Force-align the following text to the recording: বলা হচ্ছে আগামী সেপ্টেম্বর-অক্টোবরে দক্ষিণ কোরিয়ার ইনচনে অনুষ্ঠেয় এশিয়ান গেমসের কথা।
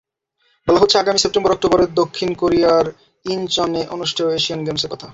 বলা 0.67 0.81
হচ্ছে 0.81 0.97
আগামী 0.97 1.19
সেপ্টেম্বর-অক্টোবরে 1.19 1.85
দক্ষিণ 2.01 2.29
কোরিয়ার 2.33 2.85
ইনচনে 3.25 3.81
অনুষ্ঠেয় 3.87 4.31
এশিয়ান 4.31 4.59
গেমসের 4.65 4.91
কথা। 4.93 5.07